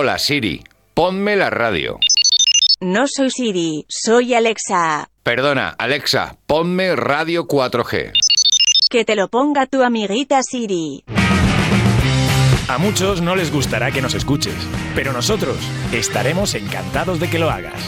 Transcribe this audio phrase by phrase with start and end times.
[0.00, 0.62] Hola Siri,
[0.94, 1.98] ponme la radio.
[2.80, 5.10] No soy Siri, soy Alexa.
[5.24, 8.12] Perdona, Alexa, ponme radio 4G.
[8.88, 11.02] Que te lo ponga tu amiguita Siri.
[12.68, 14.54] A muchos no les gustará que nos escuches,
[14.94, 15.56] pero nosotros
[15.90, 17.82] estaremos encantados de que lo hagas.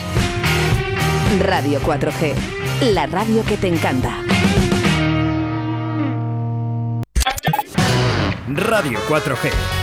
[1.39, 2.35] Radio 4G,
[2.93, 4.17] la radio que te encanta.
[8.49, 9.80] Radio 4G.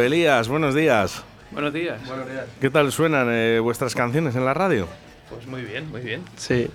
[0.00, 1.22] Elías, buenos días.
[1.50, 2.06] Buenos días.
[2.06, 2.46] Buenos días.
[2.60, 4.88] ¿Qué tal suenan eh, vuestras canciones en la radio?
[5.28, 6.22] Pues muy bien, muy bien.
[6.36, 6.70] Sí.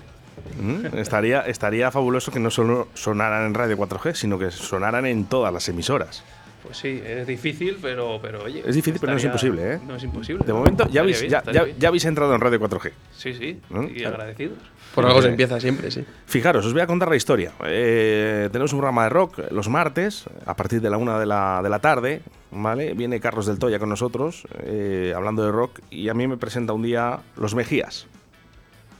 [0.60, 0.96] ¿Mm?
[0.98, 5.52] Estaría, estaría fabuloso que no solo sonaran en Radio 4G, sino que sonaran en todas
[5.52, 6.22] las emisoras.
[6.62, 8.62] Pues sí, es difícil, pero, pero oye.
[8.66, 9.80] Es difícil, pero no es imposible, ¿eh?
[9.86, 10.44] No es imposible.
[10.44, 11.32] De momento ya habéis, bien,
[11.78, 12.92] ya, habéis entrado en Radio 4G.
[13.16, 13.60] Sí, sí.
[13.70, 13.86] ¿Mm?
[13.94, 14.58] Y agradecidos.
[14.94, 16.04] Por algo se empieza siempre, sí.
[16.26, 17.52] Fijaros, os voy a contar la historia.
[17.64, 21.60] Eh, tenemos un programa de rock los martes, a partir de la una de la,
[21.62, 22.94] de la tarde, ¿vale?
[22.94, 26.72] Viene Carlos del Toya con nosotros, eh, hablando de rock, y a mí me presenta
[26.72, 28.06] un día Los Mejías.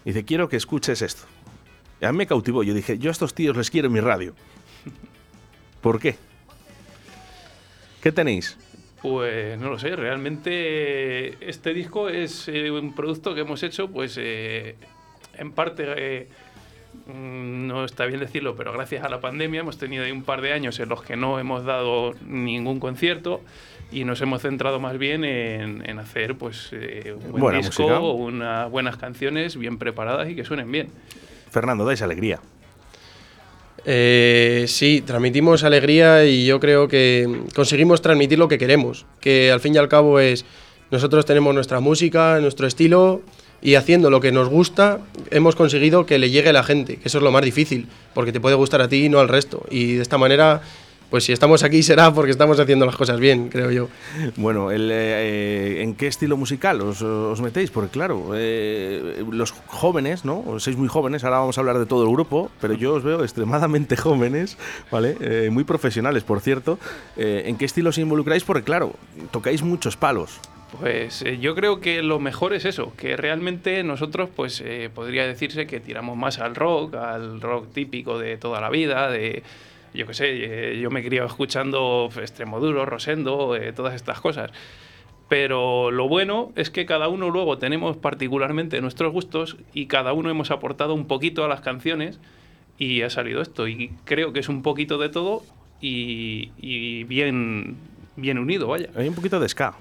[0.05, 1.25] Dice, quiero que escuches esto.
[2.01, 2.63] Y a mí me cautivó.
[2.63, 4.35] Yo dije, yo a estos tíos les quiero en mi radio.
[5.81, 6.17] ¿Por qué?
[8.03, 8.57] ¿Qué tenéis?
[9.03, 14.17] Pues no lo sé, realmente este disco es eh, un producto que hemos hecho, pues
[14.19, 14.75] eh,
[15.35, 16.29] en parte,
[17.07, 20.53] no está bien decirlo, pero gracias a la pandemia hemos tenido ahí un par de
[20.53, 23.41] años en los que no hemos dado ningún concierto
[23.91, 27.83] y nos hemos centrado más bien en, en hacer pues eh, un buen Buena disco,
[27.83, 28.01] música.
[28.01, 30.89] unas buenas canciones bien preparadas y que suenen bien.
[31.51, 32.41] Fernando, dais alegría.
[33.85, 39.61] Eh, sí, transmitimos alegría y yo creo que conseguimos transmitir lo que queremos, que al
[39.61, 40.45] fin y al cabo es,
[40.91, 43.23] nosotros tenemos nuestra música, nuestro estilo
[43.61, 47.09] y haciendo lo que nos gusta hemos conseguido que le llegue a la gente, que
[47.09, 49.65] eso es lo más difícil, porque te puede gustar a ti y no al resto.
[49.71, 50.63] Y de esta manera,
[51.11, 53.89] pues si estamos aquí será porque estamos haciendo las cosas bien, creo yo.
[54.37, 57.71] Bueno, el, eh, ¿en qué estilo musical os, metéis?
[57.71, 60.45] Porque claro, eh, los jóvenes, ¿no?
[60.59, 63.23] Sois muy jóvenes, ahora vamos a hablar de todo el grupo, pero yo os veo
[63.23, 64.57] extremadamente jóvenes,
[64.91, 65.17] ¿vale?
[65.21, 66.79] Eh, muy profesionales, por cierto.
[67.17, 68.45] Eh, ¿En qué estilo os involucráis?
[68.45, 68.95] Porque claro,
[69.31, 70.41] tocáis muchos palos.
[70.77, 75.27] Pues eh, yo creo que lo mejor es eso, que realmente nosotros, pues eh, podría
[75.27, 79.43] decirse que tiramos más al rock, al rock típico de toda la vida, de,
[79.95, 84.51] yo qué sé, eh, yo me he criado escuchando Extremoduro, Rosendo, todas estas cosas.
[85.29, 90.31] Pero lo bueno es que cada uno luego tenemos particularmente nuestros gustos y cada uno
[90.31, 92.19] hemos aportado un poquito a las canciones
[92.79, 93.69] y ha salido esto.
[93.69, 95.43] Y creo que es un poquito de todo
[95.83, 97.77] y, y bien,
[98.17, 98.89] bien unido, vaya.
[98.97, 99.75] Hay un poquito de ska,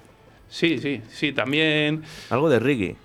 [0.50, 2.96] Sí, sí, sí, también algo de reggae.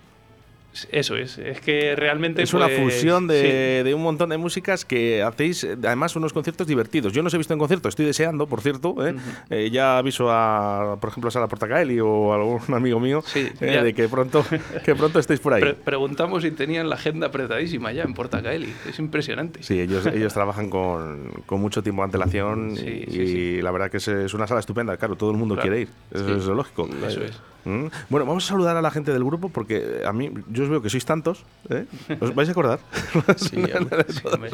[0.91, 1.37] Eso es.
[1.37, 5.63] Es que realmente Es una pues, fusión de, de un montón de músicas que hacéis,
[5.63, 7.13] además, unos conciertos divertidos.
[7.13, 8.95] Yo no os he visto en concierto, estoy deseando, por cierto.
[9.07, 9.15] ¿eh?
[9.49, 13.47] Eh, ya aviso a, por ejemplo, a Sala Portacaeli o a algún amigo mío Sí,
[13.61, 14.45] eh, de que pronto,
[14.83, 15.61] que pronto estéis por ahí.
[15.61, 18.73] Pre- preguntamos si tenían la agenda apretadísima ya en Portacaeli.
[18.89, 19.61] Es impresionante.
[19.63, 23.97] Sí, ellos, ellos trabajan con, con mucho tiempo de antelación Sí, y, la verdad que
[23.97, 24.97] es, es una sala estupenda.
[24.97, 25.69] Claro, todo el mundo Claro.
[25.69, 25.89] quiere ir.
[26.11, 26.89] Eso es lógico.
[27.07, 27.39] Eso es.
[27.65, 27.87] Mm.
[28.09, 30.81] Bueno, vamos a saludar a la gente del grupo porque a mí, yo os veo
[30.81, 31.43] que sois tantos.
[31.69, 31.85] ¿eh?
[32.19, 32.79] ¿Os vais a acordar?
[33.37, 34.51] Sí, hombre, sí, hombre.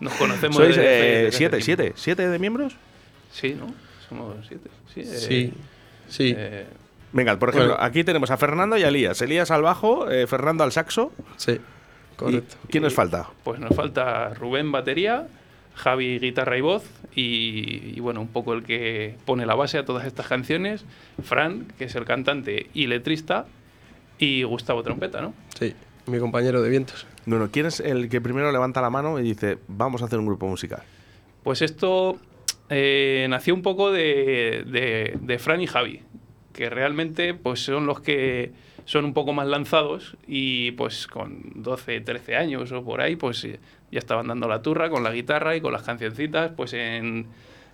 [0.00, 2.74] Nos conocemos Sois eh, siete, siete, siete de miembros.
[3.32, 3.72] Sí, ¿no?
[4.08, 4.68] Somos siete.
[4.94, 5.00] Sí.
[5.00, 5.52] eh, Sí,
[6.08, 6.34] sí.
[6.36, 6.66] eh,
[7.12, 7.84] Venga, por ejemplo, Bueno.
[7.84, 9.20] aquí tenemos a Fernando y a Elías.
[9.22, 11.12] Elías al bajo, eh, Fernando al saxo.
[11.36, 12.56] Sí, ¿Y correcto.
[12.68, 13.28] ¿Quién nos falta?
[13.42, 15.26] pues nos falta Rubén batería,
[15.80, 16.84] Javi guitarra y voz
[17.14, 20.84] y, y, bueno, un poco el que pone la base a todas estas canciones,
[21.22, 23.46] Fran, que es el cantante y letrista,
[24.18, 25.34] y Gustavo trompeta, ¿no?
[25.58, 25.74] Sí.
[26.06, 27.06] mi compañero de vientos.
[27.24, 30.26] Bueno, ¿quién es el que primero levanta la mano y dice, vamos a hacer un
[30.26, 30.82] grupo musical?
[31.42, 32.18] Pues esto
[32.68, 36.02] eh, nació un poco de, de, de Fran y Javi,
[36.52, 38.52] que realmente pues son los que
[38.84, 43.44] son un poco más lanzados y pues con 12, 13 años o por ahí pues
[43.44, 43.60] eh,
[43.90, 47.26] ya estaban dando la turra con la guitarra y con las cancioncitas pues en,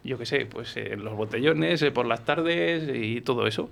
[0.04, 3.70] yo qué sé, pues en los botellones, eh, por las tardes y todo eso.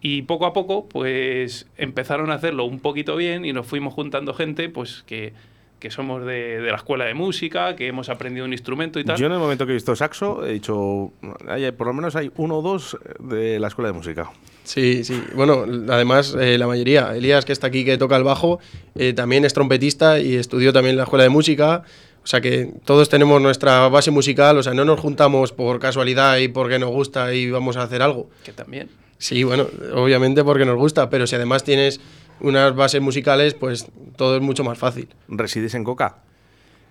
[0.00, 4.34] Y poco a poco pues empezaron a hacerlo un poquito bien y nos fuimos juntando
[4.34, 5.32] gente pues que
[5.78, 9.16] que somos de, de, la escuela de música, que hemos aprendido un instrumento y tal.
[9.16, 11.12] Yo en el momento que he visto saxo he dicho,
[11.46, 14.30] hay, por lo menos hay uno o dos de la escuela de música.
[14.68, 15.22] Sí, sí.
[15.34, 17.16] Bueno, además eh, la mayoría.
[17.16, 18.60] Elías, que está aquí, que toca el bajo,
[18.94, 21.84] eh, también es trompetista y estudió también en la escuela de música.
[22.22, 26.36] O sea que todos tenemos nuestra base musical, o sea, no nos juntamos por casualidad
[26.36, 28.28] y porque nos gusta y vamos a hacer algo.
[28.44, 28.90] Que también.
[29.16, 31.98] Sí, bueno, obviamente porque nos gusta, pero si además tienes
[32.40, 33.86] unas bases musicales, pues
[34.16, 35.08] todo es mucho más fácil.
[35.28, 36.18] ¿Resides en Coca?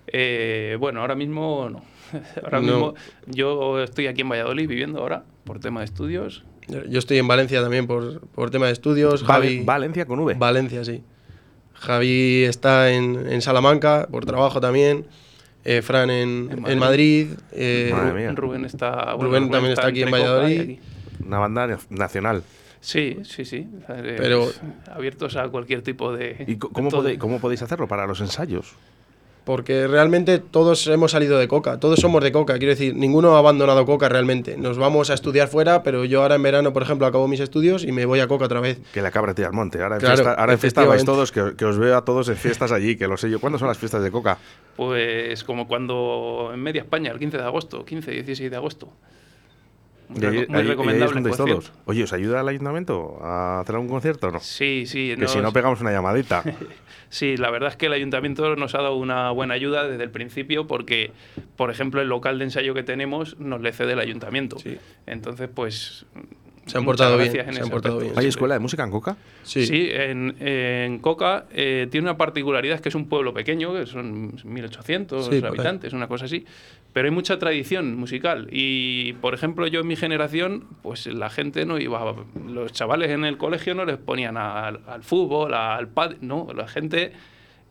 [0.08, 1.84] Eh, bueno, ahora mismo no.
[2.44, 2.62] Ahora No.
[2.62, 2.94] mismo
[3.28, 6.44] yo estoy aquí en Valladolid viviendo ahora por tema de estudios.
[6.90, 9.24] Yo estoy en Valencia también por, por tema de estudios.
[9.24, 10.36] Javi, Valencia con V.
[10.36, 11.02] Valencia, sí.
[11.74, 15.06] Javi está en, en Salamanca por trabajo también.
[15.64, 17.28] eh, Fran en, En en Madrid.
[17.52, 18.32] Eh, Madre mía.
[18.36, 19.14] Rubén está.
[19.14, 20.62] Rubén también está aquí en Valladolid.
[20.62, 20.80] aquí.
[21.26, 22.44] Una banda na- nacional.
[22.80, 23.68] Sí, sí, sí.
[23.88, 24.50] Pero-
[24.94, 26.44] abiertos a cualquier tipo de.
[26.48, 28.74] ¿Y cómo, podéis, cómo podéis hacerlo para los ensayos?
[29.48, 33.40] Porque realmente todos hemos salido de Coca, todos somos de Coca, quiero decir, ninguno ha
[33.40, 34.58] abandonado Coca realmente.
[34.58, 37.86] Nos vamos a estudiar fuera, pero yo ahora en verano, por ejemplo, acabo mis estudios
[37.86, 38.78] y me voy a Coca otra vez.
[38.92, 39.82] Que la cabra tira al monte.
[39.82, 42.28] Ahora en Claro, fiesta, ahora en fiesta vais todos, que, que os veo a todos
[42.28, 43.40] en fiestas allí, que lo sé yo.
[43.40, 44.38] ¿Cuándo son las fiestas de Coca?
[44.76, 48.90] Pues como cuando en media España, el 15 de agosto, 15, 16 de agosto.
[50.10, 51.22] Muy, ahí- ahí- ahí recomendable.
[51.36, 51.72] todos.
[51.86, 54.40] Oye, ¿os ayuda el ayuntamiento a hacer algún concierto o no?
[54.40, 55.16] Sí, sí.
[55.20, 56.44] Que si no pegamos una llamadita.
[57.10, 60.12] Sí, la verdad es que el ayuntamiento nos ha dado una buena ayuda desde el
[60.12, 61.12] principio porque,
[61.56, 64.60] por ejemplo, el local de ensayo que tenemos nos le cede el ayuntamiento.
[64.60, 64.78] Sí.
[65.06, 66.06] Entonces, pues...
[66.68, 68.14] Se han portado bien, se han portado bien.
[68.16, 68.30] ¿Hay Sí.
[68.30, 69.18] escuela de música en Coca?
[69.44, 74.34] Sí, en, en Coca eh, tiene una particularidad que es un pueblo pequeño, que son
[74.34, 76.46] 1.800 Sí, habitantes, una cosa así,
[76.94, 81.66] pero hay mucha tradición musical y, por ejemplo, yo en mi generación, pues la gente
[81.66, 82.16] no iba,
[82.48, 86.68] los chavales en el colegio no les ponían al, al fútbol, al pad, no, la
[86.68, 87.12] gente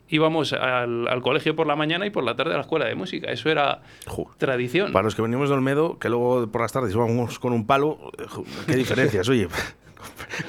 [0.09, 2.95] íbamos al, al colegio por la mañana y por la tarde a la escuela de
[2.95, 3.83] música, eso era
[4.39, 4.93] tradición.
[4.93, 7.99] Para los que venimos de Olmedo, que luego por las tardes íbamos con un palo,
[8.19, 8.25] eh,
[8.67, 9.49] qué diferencias, oye.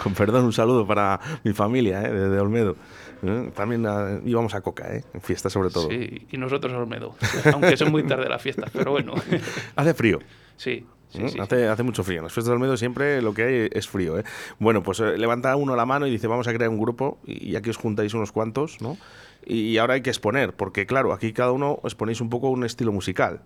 [0.03, 2.75] Con perdón, un saludo para mi familia eh, de, de Olmedo.
[3.23, 5.89] Eh, También ah, íbamos a Coca, eh, en fiesta sobre todo.
[5.89, 7.15] Sí, y nosotros a Olmedo,
[7.51, 9.13] aunque son muy tarde las fiestas, pero bueno,
[9.75, 10.19] Hace frío.
[10.57, 10.85] sí.
[11.09, 11.27] sí, ¿eh?
[11.27, 11.39] sí, sí.
[11.39, 12.17] hace, hace mucho frío.
[12.19, 14.19] En las fiestas de Olmedo siempre lo que hay es frío.
[14.19, 14.23] ¿eh?
[14.59, 17.55] Bueno, pues eh, levanta uno la mano y dice, vamos a crear un grupo, y
[17.55, 18.97] aquí os juntáis unos cuantos, ¿no?
[19.45, 22.91] Y ahora hay que exponer, porque claro, aquí cada uno exponéis un poco un estilo
[22.91, 23.41] musical.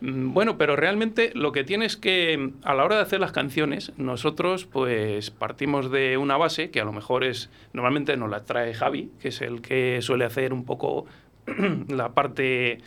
[0.00, 3.32] Mm, Bueno, pero realmente lo que tiene es que a la hora de hacer las
[3.32, 8.44] canciones, nosotros pues partimos de una base que a lo mejor es, normalmente nos la
[8.44, 11.06] trae Javi, que es el que suele hacer un poco
[11.88, 12.78] la parte,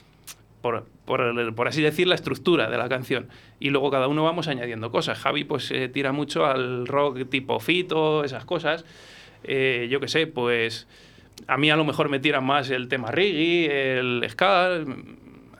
[0.61, 3.27] por, por- por así decir, la estructura de la canción.
[3.59, 5.17] Y luego cada uno vamos añadiendo cosas.
[5.19, 8.85] Javi pues eh, tira mucho al rock tipo fito, esas cosas.
[9.43, 10.85] Eh, yo qué sé, pues
[11.47, 14.75] a mí a lo mejor me tira más el tema reggae, el ska,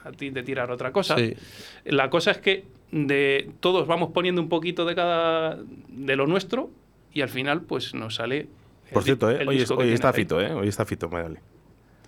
[0.04, 1.16] a ti te tirar otra cosa.
[1.16, 1.34] Sí.
[1.84, 5.58] La cosa es que de todos vamos poniendo un poquito de cada
[5.88, 6.70] de lo nuestro
[7.12, 8.48] y al final pues nos sale
[8.92, 9.38] Por cierto, ¿eh?
[9.40, 10.12] el hoy, disco está.
[10.12, 10.52] Fito, ¿eh?
[10.52, 11.36] Hoy está Fito, Mayali.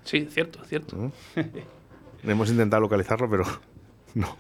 [0.05, 1.13] Sí, cierto, cierto.
[2.25, 3.45] Hemos intentado localizarlo, pero
[4.15, 4.37] no.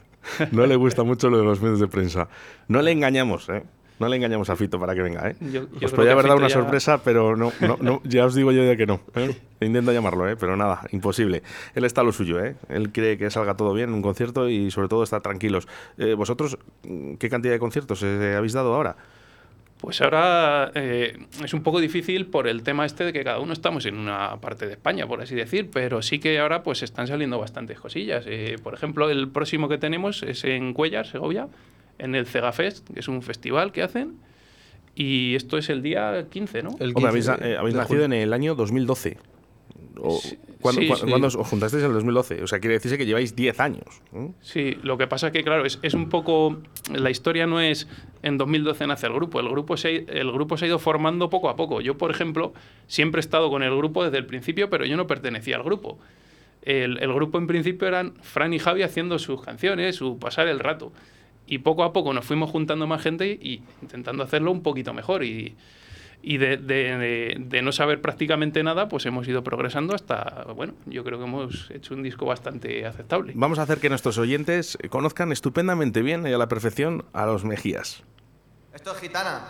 [0.52, 2.28] No le gusta mucho lo de los medios de prensa.
[2.68, 3.64] No le engañamos, ¿eh?
[4.02, 5.36] No le engañamos a Fito para que venga, ¿eh?
[5.40, 8.26] Yo- yo creo os podría haber dado una ya- sorpresa, pero no, no, no, ya
[8.26, 9.00] os digo yo de que no.
[9.14, 9.34] ¿eh?
[9.60, 10.36] Intento llamarlo, ¿eh?
[10.36, 11.42] Pero nada, imposible.
[11.74, 12.56] Él está a lo suyo, ¿eh?
[12.68, 15.68] Él quiere que salga todo bien en un concierto y sobre todo estar tranquilos.
[15.98, 18.96] Eh, ¿Vosotros mm, qué cantidad de conciertos eh, habéis dado ahora?
[19.80, 23.52] Pues ahora eh, es un poco difícil por el tema este de que cada uno
[23.52, 27.08] estamos en una parte de España, por así decir, pero sí que ahora pues están
[27.08, 28.24] saliendo bastantes cosillas.
[28.28, 31.48] Eh, por ejemplo, el próximo que tenemos es en Cuellar, Segovia,
[32.02, 34.16] en el Cegafest, que es un festival que hacen,
[34.94, 36.70] y esto es el día 15, ¿no?
[36.80, 38.04] El Hombre, 15 habéis, de- eh, habéis nacido julio.
[38.04, 39.16] en el año 2012.
[39.98, 41.06] O- Sí, ¿cuándo, sí, cua- sí.
[41.08, 42.42] cuándo os os juntasteis en el 2012?
[42.42, 44.02] O sea, quiere decirse que lleváis 10 años.
[44.14, 44.30] ¿eh?
[44.40, 46.58] Sí, lo que pasa que, claro, es, es un poco.
[46.92, 47.86] La historia no es
[48.22, 49.38] en 2012 nace el grupo.
[49.40, 51.80] El grupo, se, ha- el grupo se ha ido formando poco a poco.
[51.80, 52.52] Yo, por ejemplo,
[52.86, 55.98] siempre he estado con el grupo desde el principio, pero yo no pertenecía al grupo.
[56.62, 60.58] El, el grupo en principio eran Fran y Javi haciendo sus canciones, su pasar el
[60.58, 60.92] rato.
[61.52, 65.22] Y poco a poco nos fuimos juntando más gente y intentando hacerlo un poquito mejor.
[65.22, 65.54] Y,
[66.22, 70.72] y de, de- de- de no saber prácticamente nada, pues hemos ido progresando hasta, bueno,
[70.86, 73.34] yo creo que hemos hecho un disco bastante aceptable.
[73.36, 77.44] Vamos a hacer que nuestros oyentes conozcan estupendamente bien y a la perfección a los
[77.44, 78.02] Mejías.
[78.72, 79.42] Esto es gitana.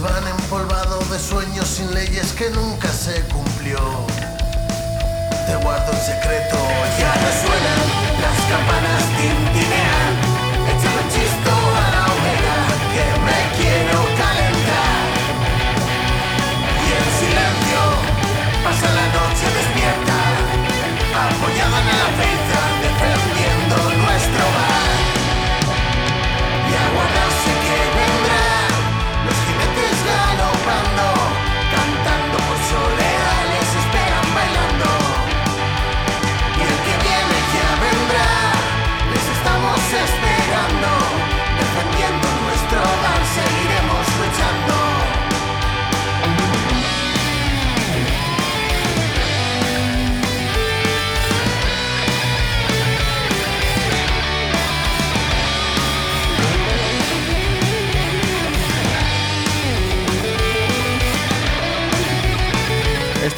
[0.00, 3.78] Desván empolvado de sueños sin leyes que nunca se cumplió.
[5.44, 6.56] Te guardo en secreto,
[7.00, 7.80] ya no suenan,
[8.22, 9.47] las campanas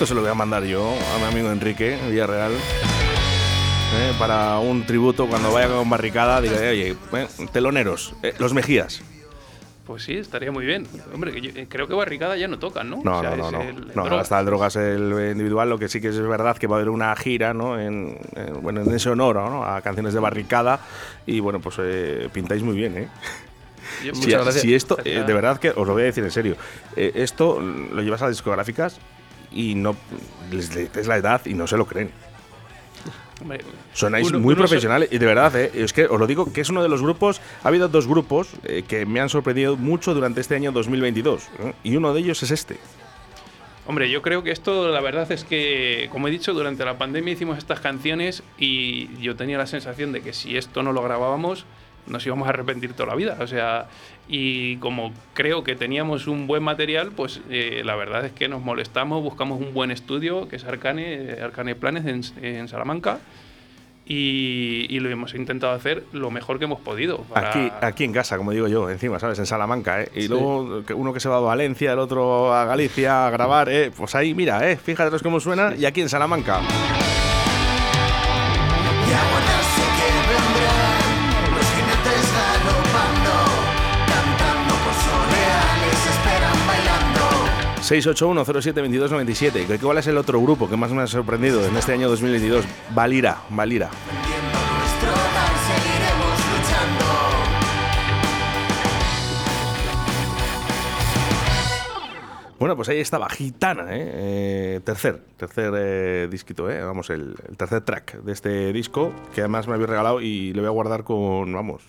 [0.00, 2.52] Esto se lo voy a mandar yo a mi amigo Enrique Villarreal.
[2.52, 9.02] eh, para un tributo cuando vaya con barricada, diga, oye, eh, teloneros, eh, los Mejías.
[9.86, 10.86] Pues sí, estaría muy bien.
[11.12, 13.02] Hombre, yo- eh, creo que Barricada ya no tocan, ¿no?
[13.04, 13.60] No, O sea, no, no, no.
[13.60, 16.76] el- no, hasta el Drogas el individual, lo que sí que es verdad que va
[16.76, 17.78] a haber una gira, ¿no?
[17.78, 19.64] En, en- bueno, en ese honor, ¿no?
[19.66, 20.80] A canciones de barricada.
[21.26, 23.08] Y bueno, pues eh, pintáis muy bien, ¿eh?
[24.02, 24.14] Yo-
[24.52, 26.56] Si, si esto, eh, de verdad que os lo voy a decir en serio,
[26.96, 28.98] esto lo llevas a las discográficas
[29.52, 29.96] y no
[30.50, 32.10] les dices la edad y no se lo creen.
[33.94, 36.60] Sonáis uno- muy uno profesionales y de verdad, eh, es que os lo digo que
[36.60, 40.12] es uno de los grupos, ha habido dos grupos eh, que me han sorprendido mucho
[40.12, 41.72] durante este año 2022 ¿eh?
[41.82, 42.76] y uno de ellos es este.
[43.86, 47.32] Hombre, yo creo que esto, la verdad es que, como he dicho, durante la pandemia
[47.32, 51.64] hicimos estas canciones y yo tenía la sensación de que si esto no lo grabábamos,
[52.06, 53.36] nos íbamos a arrepentir toda la vida.
[53.40, 53.86] O sea,
[54.28, 58.62] y como creo que teníamos un buen material, pues eh, la verdad es que nos
[58.62, 63.18] molestamos, buscamos un buen estudio, que es Arcane, eh, Arcane Planes en, en Salamanca.
[64.12, 67.18] Y, y lo hemos intentado hacer lo mejor que hemos podido.
[67.18, 69.38] para- Aquí, aquí en casa, como digo yo, encima, ¿sabes?
[69.38, 70.10] En Salamanca, ¿eh?
[70.16, 73.68] Y luego que uno que se va a Valencia, el otro a Galicia a grabar,
[73.68, 73.92] ¿eh?
[73.96, 74.76] Pues ahí, mira, ¿eh?
[74.76, 76.60] Fíjate cómo suena y aquí en Salamanca.
[87.90, 89.50] 681072297.
[89.50, 92.08] Creo que igual es el otro grupo que más me ha sorprendido en este año
[92.08, 92.64] 2022.
[92.94, 93.90] Valira, Valira.
[102.60, 104.10] Bueno, pues ahí estaba, Gitana, ¿eh?
[104.12, 106.84] Eh, tercer, tercer eh, disquito, ¿eh?
[106.84, 110.68] vamos, el, tercer track de este disco, que además me habéis regalado y lo voy
[110.68, 111.82] a guardar con, vamos,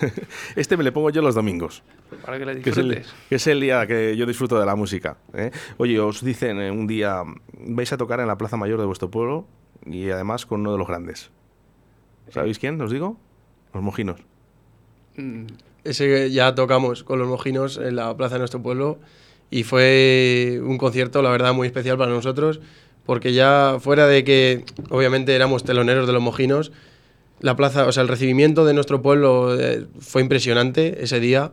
[0.56, 1.82] este me le pongo yo los domingos,
[2.24, 3.14] para que le que es, el, disfrutes.
[3.28, 5.16] que es el día que yo disfruto de la música.
[5.34, 5.50] ¿eh?
[5.78, 7.22] Oye, os dicen eh, un día,
[7.58, 9.46] vais a tocar en la Plaza Mayor de vuestro pueblo
[9.84, 11.30] y además con uno de los grandes.
[12.30, 13.16] ¿Sabéis quién, os digo?
[13.72, 14.20] Los mojinos.
[15.16, 15.46] Mm,
[15.84, 18.98] Ese ya tocamos con los mojinos en la plaza de nuestro pueblo
[19.50, 22.60] y fue un concierto, la verdad, muy especial para nosotros,
[23.04, 26.72] porque ya fuera de que obviamente éramos teloneros de los mojinos,
[27.40, 31.52] la plaza, o sea, el recibimiento de nuestro pueblo eh, fue impresionante ese día.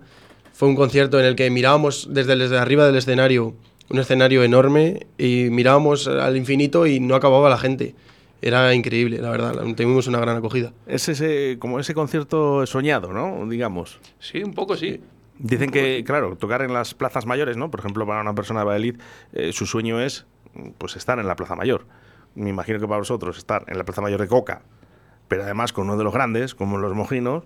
[0.54, 3.56] Fue un concierto en el que mirábamos desde, desde arriba del escenario,
[3.90, 7.96] un escenario enorme, y mirábamos al infinito y no acababa la gente.
[8.42, 10.74] Era increíble, la verdad, tuvimos una gran acogida.
[10.86, 13.48] Es ese, como ese concierto soñado, ¿no?
[13.50, 14.00] Digamos.
[14.20, 15.00] sí, un poco sí.
[15.40, 17.72] Dicen que, claro, tocar en las plazas mayores, ¿no?
[17.72, 19.02] Por ejemplo, para una persona de Valladolid,
[19.34, 20.26] eh, su sueño es
[20.78, 21.86] pues estar en la plaza mayor.
[22.36, 24.62] Me imagino que para vosotros estar en la plaza mayor de Coca,
[25.34, 27.44] pero además con uno de los grandes, como los mojinos,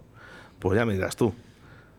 [0.59, 1.33] pues ya me dirás tú.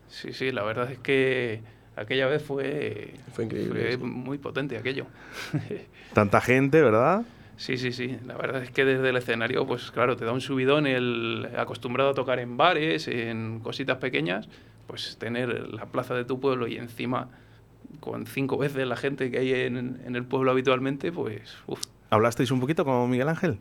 [0.07, 1.61] Sí, sí, la verdad es que
[1.95, 3.97] aquella vez fue, Fue increíble, fue sí.
[3.97, 5.07] muy potente aquello.
[6.13, 7.23] Tanta gente, ¿verdad?
[7.57, 8.19] Sí, sí, sí.
[8.27, 12.11] La verdad es que desde el escenario, pues claro, te da un subidón el acostumbrado
[12.11, 14.47] a tocar en bares, en cositas pequeñas,
[14.85, 17.29] pues tener la plaza de tu pueblo y encima
[17.99, 21.81] con cinco veces la gente que hay en, en el pueblo habitualmente, pues, uf.
[22.11, 23.57] ¿Hablasteis un poquito con Miguel Ángel?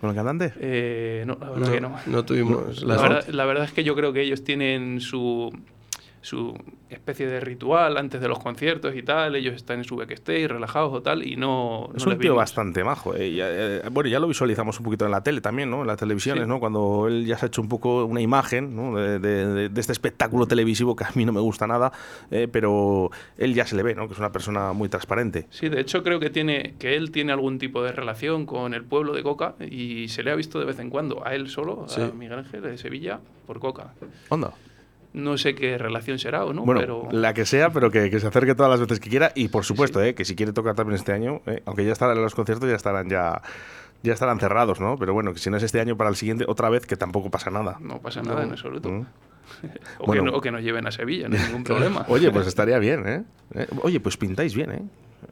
[0.00, 0.52] ¿Con el cantante?
[0.58, 1.96] Eh, no, la verdad No, que no.
[2.06, 5.52] no tuvimos La la verdad, la verdad es que yo creo que ellos tienen su,
[6.22, 6.54] su
[6.90, 9.36] especie de ritual antes de los conciertos y tal.
[9.36, 11.90] Ellos están en su backstage, relajados o tal, y no.
[11.96, 12.36] Es no un tío vimos.
[12.36, 13.14] bastante majo.
[13.14, 15.80] eh, ya, eh, bueno, ya lo visualizamos un poquito en la tele también, ¿no?
[15.80, 16.48] En las televisiones, Sí.
[16.48, 16.60] ¿no?
[16.60, 18.96] Cuando él ya se ha hecho un poco una imagen ¿no?
[18.96, 21.92] de, de- de- de este espectáculo televisivo que a mí no me gusta nada,
[22.30, 24.06] eh, pero él ya se le ve, ¿no?
[24.06, 25.46] Que es una persona muy transparente.
[25.50, 28.84] Sí, de hecho creo que tiene que él tiene algún tipo de relación con el
[28.84, 31.84] pueblo de Coca y se le ha visto de vez en cuando a él solo,
[31.88, 32.00] Sí.
[32.02, 33.94] a Miguel Ángel de Sevilla, por Coca.
[34.28, 34.52] Onda.
[35.12, 38.20] No sé qué relación será o no, bueno, pero la que sea, pero que, que
[38.20, 40.74] se acerque todas las veces que quiera y por supuesto, eh, que si quiere tocar
[40.76, 43.42] también este año, eh, aunque ya estarán los conciertos, ya estarán ya
[44.02, 44.96] ya estarán cerrados, ¿no?
[44.98, 47.30] Pero bueno, que si no es este año para el siguiente, otra vez que tampoco
[47.30, 47.76] pasa nada.
[47.80, 48.88] no pasa nada en absoluto.
[48.88, 49.06] Mm.
[49.98, 50.22] O, Bueno.
[50.22, 52.04] que no- o que nos lleven a Sevilla, no hay ningún problema.
[52.08, 53.24] Oye, pues estaría bien, ¿eh?
[53.54, 54.82] Eh, Oye, pues pintáis bien, ¿eh?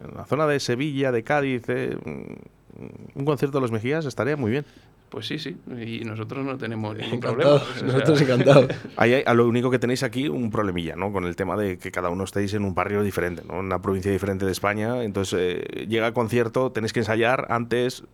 [0.04, 4.37] En la zona de Sevilla, de Cádiz, eh, mm, un concierto de los Mejías estaría
[4.37, 4.64] muy bien.
[5.10, 7.76] Pues sí, sí, y nosotros no tenemos ningún Encantados, problema.
[7.76, 8.66] O sea, nosotros encantados.
[8.96, 11.12] Ahí hay- a lo único que tenéis aquí un problemilla, ¿no?
[11.12, 13.54] Con el tema de que cada uno estéis en un barrio diferente, ¿no?
[13.60, 15.02] En una provincia diferente de España.
[15.02, 18.04] Entonces, eh, llega el concierto, tenéis que ensayar antes,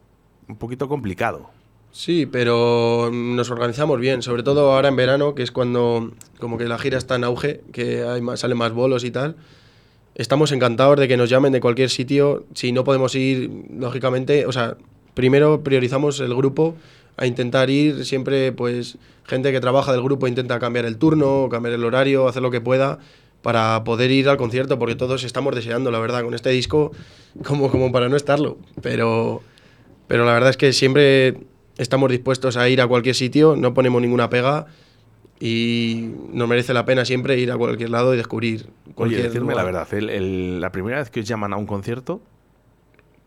[0.46, 1.50] un poquito complicado.
[1.90, 6.64] Sí, pero nos organizamos bien, sobre todo ahora en verano, que es cuando como que
[6.68, 9.34] la gira está en auge, que hay más, salen más bolos y tal.
[10.14, 12.44] Estamos encantados de que nos llamen de cualquier sitio.
[12.54, 14.76] Si no podemos ir, lógicamente, o sea,
[15.14, 16.74] primero priorizamos el grupo
[17.16, 21.74] a intentar ir siempre, pues, gente que trabaja del grupo intenta cambiar el turno, cambiar
[21.74, 22.98] el horario, hacer lo que pueda
[23.42, 26.92] para poder ir al concierto, porque todos estamos deseando, la verdad, con este disco,
[27.44, 28.56] como, como para no estarlo.
[28.82, 29.42] Pero,
[30.08, 31.38] pero la verdad es que siempre
[31.78, 34.66] estamos dispuestos a ir a cualquier sitio, no ponemos ninguna pega
[35.40, 39.52] y nos merece la pena siempre ir a cualquier lado y descubrir Oye, cualquier decirme
[39.52, 39.56] lugar.
[39.58, 42.22] la verdad, el- el- la primera vez que os llaman a un concierto,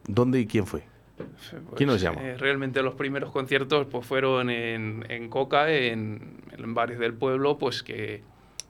[0.07, 0.83] ¿dónde y quién fue?
[1.75, 2.21] ¿Quién os llama?
[2.21, 7.57] eh, realmente los primeros conciertos pues fueron en, en Coca, en, en bares del pueblo,
[7.57, 8.21] pues que,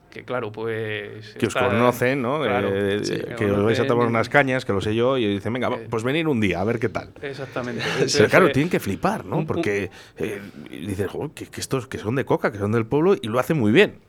[0.09, 1.33] que claro, pues...
[1.37, 2.41] Que os está- conocen, ¿no?
[2.41, 5.17] Claro, Eh, sí, que me os vais a tomar unas cañas, que lo sé yo,
[5.17, 5.87] y dicen, venga, Eh.
[5.89, 7.09] pues venir un día, a ver qué tal.
[7.21, 7.83] Exactamente.
[7.93, 9.45] Pero Ese claro, fue- tienen que flipar, ¿no?
[9.45, 13.15] Porque eh, dices, "Joder, que, que estos que son de coca, que son del pueblo
[13.21, 13.99] y lo hacen muy bien.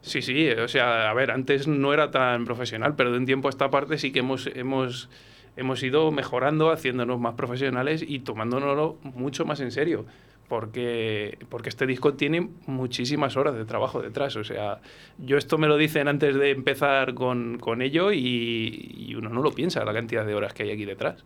[0.00, 3.48] Sí, sí, o sea, a ver, antes no era tan profesional, pero de un tiempo
[3.48, 5.08] a esta parte sí que hemos, hemos,
[5.56, 10.04] hemos ido mejorando, haciéndonos más profesionales y tomándonoslo mucho más en serio.
[10.48, 14.36] Porque, porque este disco tiene muchísimas horas de trabajo detrás.
[14.36, 14.80] O sea,
[15.18, 19.42] yo esto me lo dicen antes de empezar con, con ello y, y uno no
[19.42, 21.24] lo piensa, la cantidad de horas que hay aquí detrás.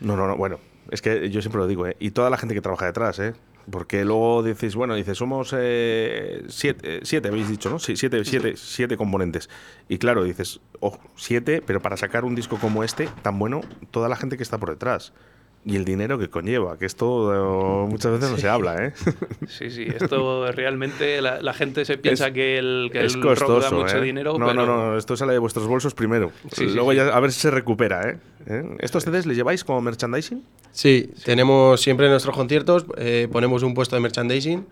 [0.00, 1.96] No, no, no, bueno, es que yo siempre lo digo, ¿eh?
[1.98, 3.34] Y toda la gente que trabaja detrás, ¿eh?
[3.70, 7.78] Porque luego dices, bueno, dices, somos eh, siete, eh, siete, habéis dicho, ¿no?
[7.78, 9.48] Sí, siete, siete, siete componentes.
[9.88, 14.08] Y claro, dices, oh, siete, pero para sacar un disco como este, tan bueno, toda
[14.08, 15.12] la gente que está por detrás.
[15.62, 18.94] Y el dinero que conlleva, que esto eh, muchas veces no se habla, ¿eh?
[19.46, 23.20] Sí, sí, esto realmente la, la gente se piensa Es- que el, que es el
[23.20, 24.00] rock da costoso, mucho ¿eh?
[24.02, 26.32] dinero, no, pero no, no, esto sale de vuestros bolsos primero.
[26.52, 26.96] Sí, Luego sí.
[26.96, 28.18] ya a ver si se recupera, ¿eh?
[28.46, 28.76] ¿Eh?
[28.78, 30.42] ¿Estos CDs les lleváis como merchandising?
[30.72, 34.66] Sí, tenemos siempre en nuestros conciertos, eh, ponemos un puesto de merchandising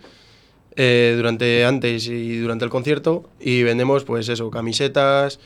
[0.77, 5.41] eh, durante antes y durante el concierto y vendemos pues eso, camisetas,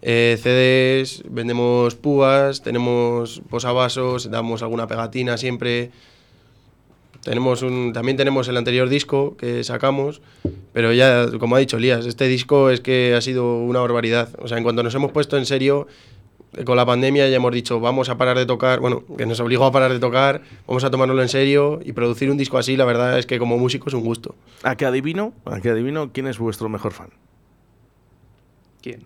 [0.00, 5.90] eh, CDs, vendemos púas, tenemos posavasos, damos alguna pegatina siempre.
[7.24, 10.22] Tenemos un, también tenemos el anterior disco que sacamos,
[10.72, 14.28] pero ya, como ha dicho Elías, este disco es que ha sido una barbaridad.
[14.38, 15.88] O sea, en cuanto nos hemos puesto en serio,
[16.64, 19.64] con la pandemia ya hemos dicho, vamos a parar de tocar, bueno, que nos obligó
[19.66, 22.84] a parar de tocar, vamos a tomárnoslo en serio y producir un disco así, la
[22.84, 24.34] verdad es que como músico es un gusto.
[24.62, 25.32] ¿A qué adivino?
[25.44, 27.10] ¿A qué adivino quién es vuestro mejor fan?
[28.82, 29.02] ¿quién?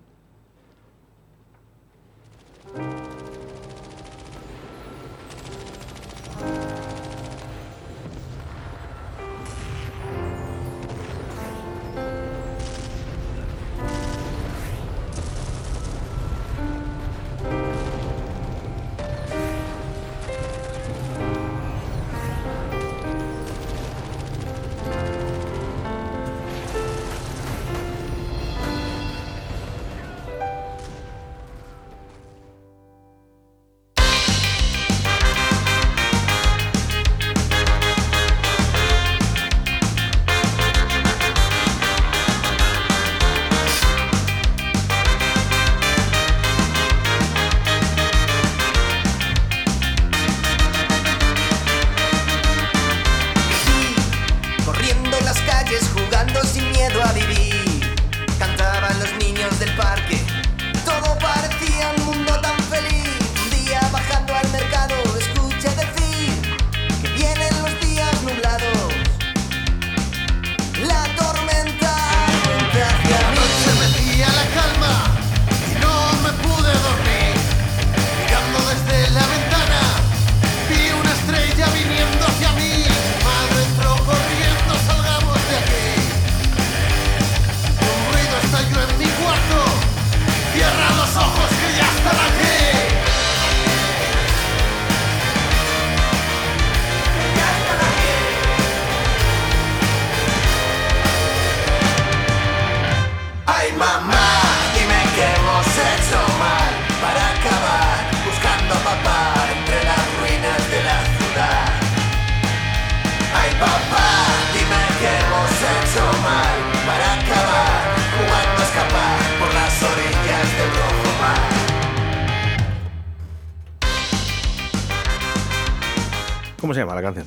[126.73, 127.27] ¿Cómo se llama la canción?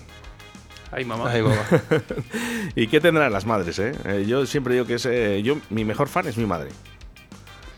[0.92, 1.30] Ay, mamá.
[1.30, 1.62] Ay, mamá.
[2.76, 3.92] ¿Y qué tendrán las madres, eh?
[4.06, 6.70] Eh, yo siempre digo que es, eh, yo, mi mejor fan es mi madre.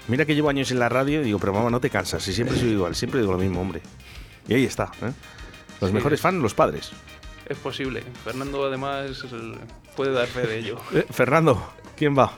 [0.07, 2.25] Mira que llevo años en la radio y digo, pero mamá, no te cansas.
[2.29, 3.81] Y siempre soy igual, siempre digo lo mismo, hombre.
[4.47, 5.11] Y ahí está, ¿eh?
[5.81, 5.93] Los Sí.
[5.93, 6.91] mejores fans, los padres.
[7.49, 8.01] Es posible.
[8.23, 9.25] Fernando, además,
[9.97, 10.77] puede dar fe de ello.
[10.93, 11.61] Eh, Fernando,
[11.97, 12.31] ¿quién va?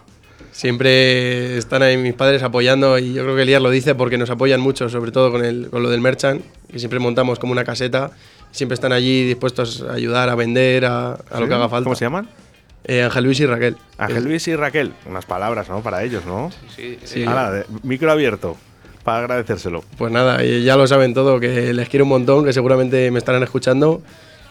[0.51, 4.31] Siempre están ahí mis padres apoyando y yo creo que Elías lo dice porque nos
[4.31, 7.63] apoyan mucho, sobre todo con, el, con lo del merchant, que siempre montamos como una
[7.63, 8.09] caseta.
[8.51, 11.83] Siempre están allí dispuestos a ayudar, a vender, a, a lo que haga falta.
[11.85, 12.27] ¿Cómo se llaman?
[12.83, 13.77] Eh, Ángel Luis y Raquel.
[13.97, 14.93] Ángel Luis y Raquel.
[15.05, 15.81] Unas palabras, ¿no?
[15.81, 16.49] Para ellos, ¿no?
[16.75, 17.23] Sí, Sí.
[17.23, 18.57] Hala, de- micro abierto.
[19.03, 19.83] Para agradecérselo.
[19.97, 23.19] Pues nada, y ya lo saben todo, que les quiero un montón, que seguramente me
[23.19, 24.01] estarán escuchando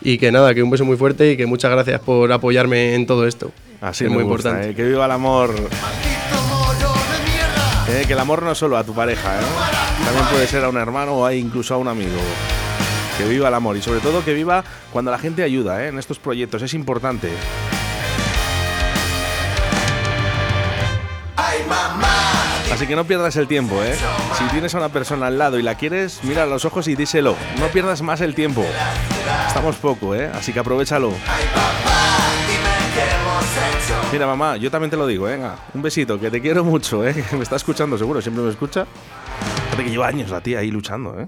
[0.00, 3.06] y que nada, que un beso muy fuerte y que muchas gracias por apoyarme en
[3.06, 3.50] todo esto.
[3.80, 4.70] Así es muy gusta, importante.
[4.70, 4.74] ¿eh?
[4.74, 5.54] Que viva el amor.
[7.90, 9.44] Eh, que el amor no es solo a tu pareja, ¿eh?
[10.04, 12.18] También puede ser a un hermano o incluso a un amigo.
[13.18, 15.88] Que viva el amor y sobre todo que viva cuando la gente ayuda ¿eh?
[15.88, 16.62] en estos proyectos.
[16.62, 17.28] Es importante.
[22.72, 23.96] Así que no pierdas el tiempo, ¿eh?
[24.38, 26.94] Si tienes a una persona al lado y la quieres, mira a los ojos y
[26.94, 27.34] díselo.
[27.58, 28.64] No pierdas más el tiempo.
[29.48, 30.30] Estamos poco, ¿eh?
[30.32, 31.12] Así que aprovechalo.
[34.12, 35.32] Mira, mamá, yo también te lo digo, ¿eh?
[35.32, 35.56] venga.
[35.74, 37.24] Un besito, que te quiero mucho, ¿eh?
[37.32, 38.86] Me está escuchando, seguro, siempre me escucha.
[39.64, 41.26] Fíjate que lleva años la tía ahí luchando, ¿eh?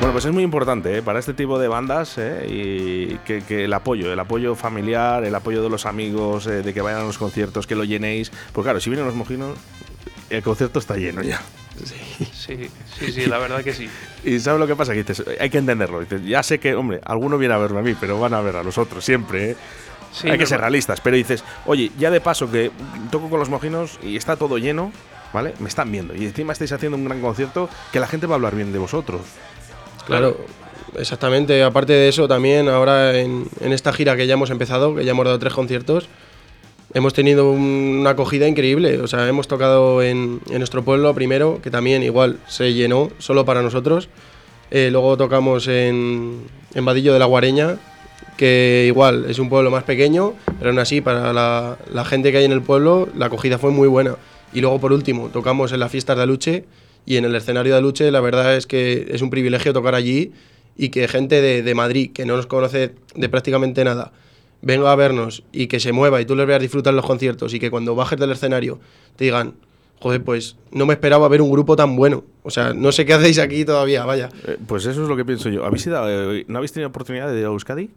[0.00, 1.02] Bueno, pues es muy importante ¿eh?
[1.02, 2.46] para este tipo de bandas ¿eh?
[2.48, 6.72] y que, que el apoyo, el apoyo familiar, el apoyo de los amigos, eh, de
[6.72, 8.32] que vayan a los conciertos, que lo llenéis.
[8.54, 9.58] Pues claro, si vienen los mojinos,
[10.30, 11.42] el concierto está lleno ya.
[11.84, 13.90] sí, sí, sí, la verdad que sí.
[14.24, 14.92] Y ¿sabes lo que pasa?
[14.92, 16.00] Que dices, hay que entenderlo.
[16.00, 18.56] Dices, ya sé que, hombre, alguno viene a verme a mí, pero van a ver
[18.56, 19.56] a los otros siempre, ¿eh?
[20.12, 20.46] Sí, hay que normal.
[20.48, 22.72] ser realistas, pero dices, oye, ya de paso que
[23.10, 24.92] toco con los mojinos y está todo lleno,
[25.32, 25.54] ¿vale?
[25.60, 26.16] Me están viendo.
[26.16, 28.78] Y encima estáis haciendo un gran concierto que la gente va a hablar bien de
[28.78, 29.20] vosotros.
[30.18, 30.36] Claro,
[30.98, 31.62] exactamente.
[31.62, 35.12] Aparte de eso, también ahora en, en esta gira que ya hemos empezado, que ya
[35.12, 36.08] hemos dado tres conciertos,
[36.94, 39.00] hemos tenido un- una acogida increíble.
[39.00, 43.44] O sea, hemos tocado en, en nuestro pueblo primero, que también igual se llenó solo
[43.44, 44.08] para nosotros.
[44.70, 46.42] Eh, luego tocamos en,
[46.74, 47.76] en Vadillo de la Guareña,
[48.36, 52.38] que igual es un pueblo más pequeño, pero aún así para la, la gente que
[52.38, 54.16] hay en el pueblo la acogida fue muy buena.
[54.52, 56.64] Y luego por último tocamos en las fiestas de Aluche
[57.06, 60.32] y en el escenario de Aluche la verdad es que es un privilegio tocar allí
[60.76, 64.12] y que gente de, de Madrid que no nos conoce de prácticamente nada
[64.62, 67.60] venga a vernos y que se mueva y tú les veas disfrutar los conciertos y
[67.60, 68.78] que cuando bajes del escenario
[69.16, 69.54] te digan,
[70.00, 72.24] joder, pues no me esperaba ver un grupo tan bueno.
[72.42, 74.28] O sea, no sé qué hacéis aquí todavía, vaya.
[74.46, 75.64] Eh, pues eso es lo que pienso yo.
[75.64, 77.90] ¿Habéis ido, eh, ¿No habéis tenido oportunidad de ir a Euskadi?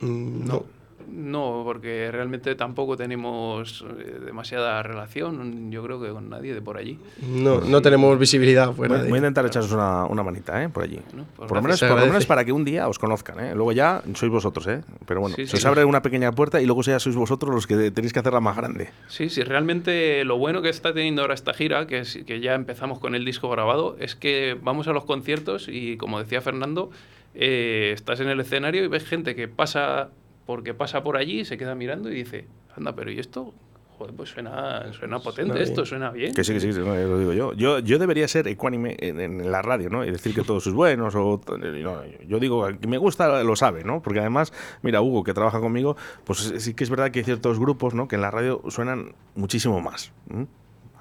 [0.00, 0.64] Mm, no.
[1.14, 6.76] No, porque realmente tampoco tenemos eh, demasiada relación, yo creo que con nadie de por
[6.76, 6.98] allí.
[7.22, 10.68] No, no tenemos visibilidad fuera Voy, a intentar echaros una, una manita, ¿eh?
[10.68, 11.00] Por allí.
[11.10, 13.54] Bueno, pues por, lo menos, por lo menos para que un día os conozcan, ¿eh?
[13.54, 14.82] Luego ya sois vosotros, ¿eh?
[15.06, 15.68] Pero bueno, Sí, se os sí.
[15.68, 18.56] abre una pequeña puerta y luego ya sois vosotros los que tenéis que hacerla más
[18.56, 18.90] grande.
[19.06, 22.54] Sí, sí, realmente lo bueno que está teniendo ahora esta gira, que, es, que ya
[22.54, 26.90] empezamos con el disco grabado, es que vamos a los conciertos y, como decía Fernando,
[27.34, 30.10] eh, estás en el escenario y ves gente que pasa
[30.46, 33.54] porque pasa por allí, se queda mirando y dice, anda, pero ¿y esto?
[33.98, 35.62] Joder, pues suena, suena potente bien.
[35.62, 36.34] esto, suena bien.
[36.34, 37.52] Que sí, que sí, sí, no, lo digo yo.
[37.52, 40.04] Yo, yo debería ser ecuánime en, en la radio, ¿no?
[40.04, 41.14] Y decir que todos sois buenos.
[41.14, 44.02] O, no, yo digo, que me gusta, lo sabe, ¿no?
[44.02, 44.52] Porque además,
[44.82, 48.08] mira, Hugo, que trabaja conmigo, pues sí que es verdad que hay ciertos grupos, ¿no?
[48.08, 50.12] Que en la radio suenan muchísimo más.
[50.28, 50.48] ¿m?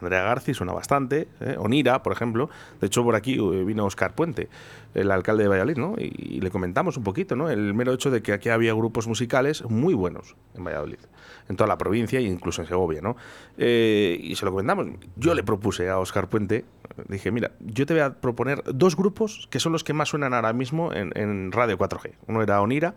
[0.04, 1.56] Andrea Garci suena bastante, ¿eh?
[1.58, 2.50] Onira, por ejemplo.
[2.80, 4.50] De hecho, por aquí eh, vino Oscar Puente,
[4.94, 5.96] el alcalde de Valladolid, ¿no?
[5.98, 7.50] Y, le comentamos un poquito, ¿no?
[7.50, 11.00] El mero hecho de que aquí había grupos musicales muy buenos en Valladolid,
[11.48, 13.16] en toda la provincia e incluso en Segovia, ¿no?
[13.58, 14.88] Eh, y se lo comentamos.
[15.16, 16.66] Yo le propuse a Oscar Puente,
[17.08, 20.34] dije, mira, yo te voy a proponer dos grupos que son los que más suenan
[20.34, 22.16] ahora mismo en Radio 4G.
[22.28, 22.96] Uno era Onira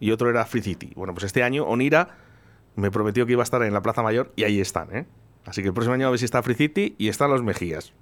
[0.00, 0.92] y otro era Free City.
[0.96, 2.08] Bueno, pues este año Onira
[2.76, 5.06] me prometió que iba a estar en la Plaza Mayor y ahí están, ¿eh?
[5.46, 7.92] Así que el próximo año a ver si está Free City y están los Mejías.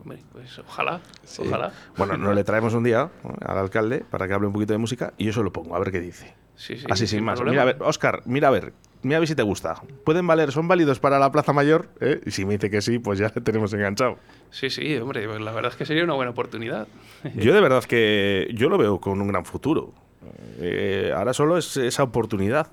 [0.00, 1.00] Hombre, pues ojalá,
[1.38, 1.72] ojalá.
[1.96, 3.34] Bueno, nos le traemos un día ¿no?
[3.40, 5.78] al alcalde para que hable un poquito de música y yo se lo pongo, a
[5.78, 6.34] ver qué dice.
[6.56, 7.36] Sí, sí, Así sin más.
[7.38, 7.52] problema.
[7.52, 9.76] Mira, a ver, Oscar, mira a ver, mira a ver si te gusta.
[10.04, 11.88] ¿Pueden valer, son válidos para la Plaza Mayor?
[12.00, 12.20] ¿Eh?
[12.26, 14.18] Y si me dice que sí, pues ya le tenemos enganchado.
[14.50, 16.86] Sí, sí, hombre, pues la verdad es que sería una buena oportunidad.
[17.34, 19.94] Yo de verdad que yo lo veo con un gran futuro.
[20.58, 22.68] Eh, ahora solo es esa oportunidad.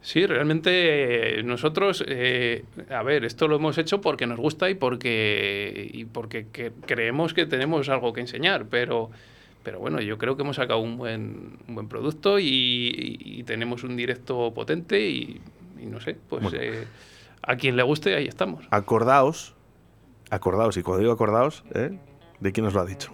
[0.00, 4.74] Sí, realmente eh, nosotros, eh, a ver, esto lo hemos hecho porque nos gusta y
[4.74, 9.10] porque, y porque que- creemos que tenemos algo que enseñar, pero,
[9.64, 13.42] pero bueno, yo creo que hemos sacado un buen, un buen producto y, y- y
[13.42, 15.40] tenemos un directo potente y,
[15.80, 16.58] y no sé, pues Bueno.
[16.60, 16.84] eh,
[17.42, 18.66] a quien le guste, ahí estamos.
[18.70, 19.54] Acordaos,
[20.30, 21.98] acordaos, y cuando digo acordaos, ¿eh?
[22.40, 23.10] ¿de quién os lo ha dicho?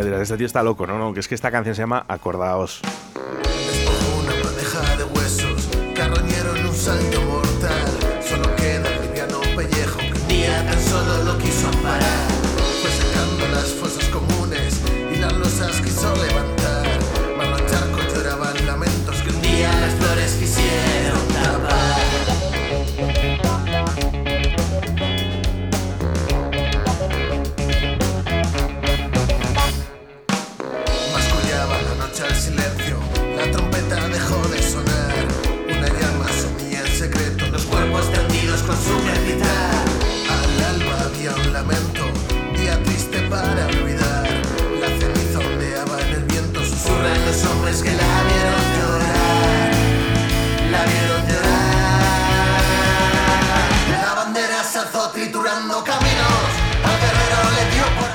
[0.00, 0.98] Este tío está loco, ¿no?
[0.98, 2.80] no que es que esta canción se llama Acordaos.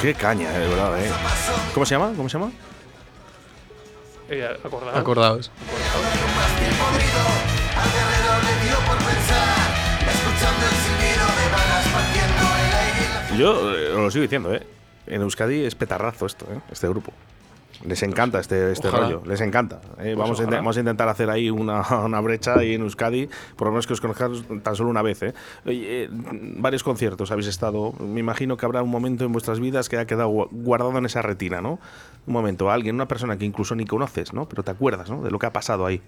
[0.01, 1.11] Qué caña, eh, de verdad, ¿eh?
[1.73, 2.13] ¿Cómo se llama?
[2.15, 2.51] ¿Cómo se llama?
[4.29, 4.97] Eh, acordaos.
[4.97, 5.51] Acordaos.
[13.37, 14.65] Yo eh, os lo sigo diciendo, ¿eh?
[15.07, 16.59] En Euskadi es petarrazo esto, ¿eh?
[16.71, 17.11] Este grupo.
[17.85, 19.05] Les encanta este, este Ojalá.
[19.05, 19.79] rollo, les encanta.
[19.99, 20.13] ¿eh?
[20.17, 23.71] vamos, a, vamos a intentar hacer ahí una, una brecha ahí en Euskadi, por lo
[23.71, 25.23] menos que os conozcáis tan solo una vez.
[25.23, 25.33] ¿eh?
[25.65, 27.93] Eh, varios conciertos habéis estado.
[27.99, 31.05] Me imagino que habrá un momento en vuestras vidas que ha quedado gua- guardado en
[31.05, 31.79] esa retina, ¿no?
[32.27, 34.49] Un momento, alguien, una persona que incluso ni conoces, ¿no?
[34.49, 35.21] Pero te acuerdas, ¿no?
[35.23, 36.01] De lo que ha pasado ahí.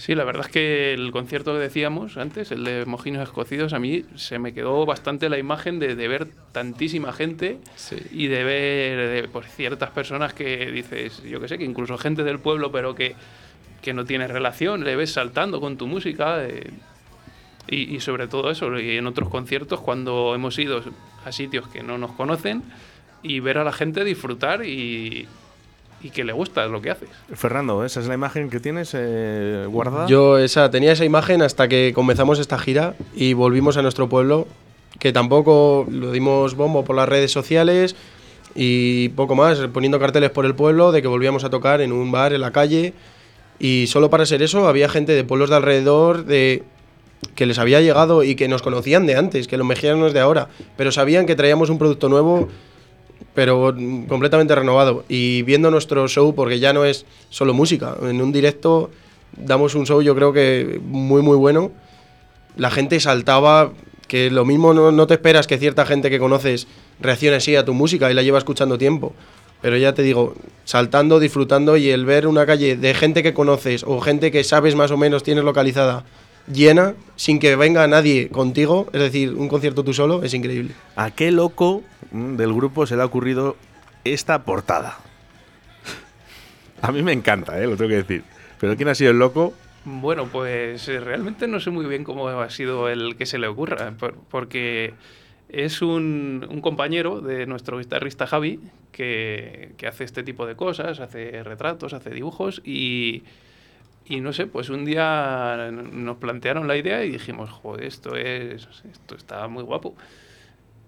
[0.00, 3.78] Sí, la verdad es que el concierto que decíamos antes, el de Mojinos Escocidos, a
[3.78, 7.58] mí se me quedó bastante la imagen de, de ver tantísima gente
[8.10, 12.24] y de ver de, pues, ciertas personas que dices, yo que sé, que incluso gente
[12.24, 13.14] del pueblo, pero que,
[13.82, 16.46] que no tiene relación, le ves saltando con tu música.
[16.46, 16.70] eh,
[17.68, 20.82] y, y sobre todo eso, y en otros conciertos, cuando hemos ido
[21.26, 22.62] a sitios que no nos conocen
[23.22, 25.28] y ver a la gente disfrutar y,
[26.02, 27.08] y que le gusta lo que haces.
[27.34, 30.06] Fernando, ¿esa es la imagen que tienes eh, guardada?
[30.06, 34.46] Yo esa, tenía esa imagen hasta que comenzamos esta gira y volvimos a nuestro pueblo,
[34.98, 37.96] que tampoco lo dimos bombo por las redes sociales
[38.54, 42.10] y poco más, poniendo carteles por el pueblo de que volvíamos a tocar en un
[42.10, 42.94] bar en la calle
[43.58, 46.64] y solo para ser eso había gente de pueblos de alrededor de
[47.34, 50.48] que les había llegado y que nos conocían de antes, que los mexicanos de ahora,
[50.76, 52.48] pero sabían que traíamos un producto nuevo
[53.34, 53.74] pero
[54.08, 55.04] completamente renovado.
[55.08, 58.90] Y viendo nuestro show, porque ya no es solo música, en un directo
[59.36, 61.70] damos un show yo creo que muy muy bueno.
[62.56, 63.72] La gente saltaba,
[64.08, 66.66] que lo mismo no, no te esperas que cierta gente que conoces
[67.00, 69.14] reaccione así a tu música y la lleva escuchando tiempo.
[69.62, 73.84] Pero ya te digo, saltando, disfrutando y el ver una calle de gente que conoces
[73.84, 76.04] o gente que sabes más o menos tienes localizada
[76.52, 80.74] llena, sin que venga nadie contigo, es decir, un concierto tú solo, es increíble.
[80.96, 81.82] ¿A qué loco
[82.12, 83.56] mm, del grupo se le ha ocurrido
[84.04, 84.98] esta portada?
[86.82, 87.66] A mí me encanta, ¿eh?
[87.66, 88.22] lo tengo que decir.
[88.58, 89.52] Pero ¿quién ha sido el loco?
[89.84, 93.46] Bueno, pues eh, realmente no sé muy bien cómo ha sido el que se le
[93.46, 94.92] ocurra, por- porque
[95.48, 98.60] es un, un compañero de nuestro guitarrista Javi
[98.92, 103.22] que, que hace este tipo de cosas, hace retratos, hace dibujos y,
[104.10, 108.68] y no sé, pues un día nos plantearon la idea y dijimos, joder, esto, es,
[108.90, 109.94] esto está muy guapo.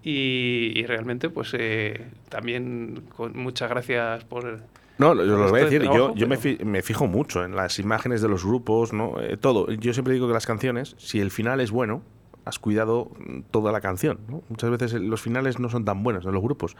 [0.02, 4.60] Y, y realmente, pues eh, también con muchas gracias por,
[4.98, 5.82] No, yo lo voy a de decir.
[5.84, 9.20] Yo, yo me, pero- fi- me fijo mucho en las imágenes de los grupos, ¿no?
[9.20, 9.70] Eh, todo.
[9.70, 12.02] Yo siempre digo que las canciones, si el final es bueno,
[12.44, 13.12] has cuidado
[13.52, 14.18] toda la canción.
[14.28, 14.42] ¿no?
[14.48, 16.76] Muchas veces eh, los finales no son tan buenos en los grupos.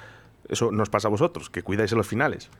[0.49, 2.51] Eso nos pasa a vosotros, que cuidáis en los finales.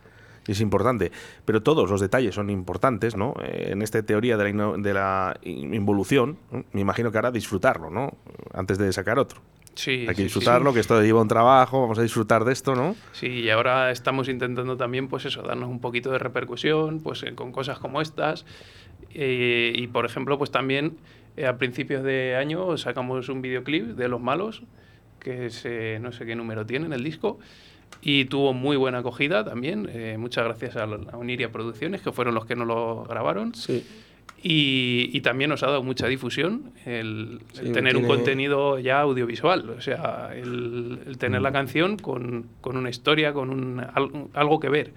[0.47, 1.11] Es importante.
[1.45, 3.33] Pero todos los detalles son importantes, ¿no?
[3.43, 6.65] Eh, en esta teoría de la, de la in- involución, ¿no?
[6.73, 8.11] me imagino que ahora disfrutarlo, ¿no?
[8.53, 9.41] Antes de sacar otro.
[9.75, 10.73] Sí, Hay sí, que sí, disfrutarlo, sí.
[10.75, 12.95] que esto lleva un trabajo, vamos a disfrutar de esto, ¿no?
[13.13, 17.33] Sí, y ahora estamos intentando también, pues eso, darnos un poquito de repercusión, pues eh,
[17.33, 18.45] con cosas como estas.
[19.13, 20.97] Eh, y por ejemplo, pues también
[21.37, 24.63] eh, a principios de año sacamos un videoclip de Los Malos,
[25.19, 27.39] que es, eh, no sé qué número tiene en el disco,
[28.01, 29.89] y tuvo muy buena acogida también.
[29.91, 33.53] eh, muchas gracias a, a Uniria Producciones, que fueron los que nos lo grabaron.
[33.55, 33.85] Sí.
[34.45, 38.77] Y, y también nos ha dado mucha difusión el, el Sí, tener un tiene- contenido
[38.77, 43.79] ya audiovisual, o sea, el, el tener la canción con, con una historia, con un,
[43.79, 44.91] al- algo que ver.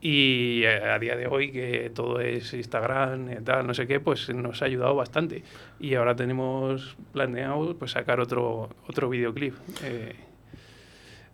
[0.00, 3.98] Y eh, a día de hoy, que todo es Instagram, eh, tal, no sé qué,
[4.00, 5.42] pues nos ha ayudado bastante.
[5.80, 9.54] Y ahora tenemos planeado pues, sacar otro, otro videoclip.
[9.82, 10.14] eh,